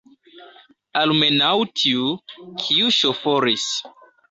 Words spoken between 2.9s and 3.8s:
ŝoforis!